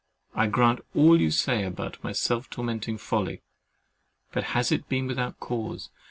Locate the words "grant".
0.47-0.79